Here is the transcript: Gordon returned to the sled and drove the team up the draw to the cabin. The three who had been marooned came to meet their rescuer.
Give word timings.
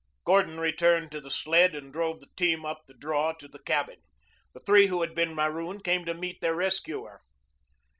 Gordon 0.25 0.59
returned 0.59 1.11
to 1.11 1.21
the 1.21 1.29
sled 1.29 1.75
and 1.75 1.93
drove 1.93 2.21
the 2.21 2.29
team 2.35 2.65
up 2.65 2.81
the 2.87 2.95
draw 2.95 3.33
to 3.33 3.47
the 3.47 3.59
cabin. 3.61 3.97
The 4.51 4.59
three 4.59 4.87
who 4.87 5.01
had 5.01 5.13
been 5.13 5.35
marooned 5.35 5.83
came 5.83 6.05
to 6.05 6.15
meet 6.15 6.41
their 6.41 6.55
rescuer. 6.55 7.21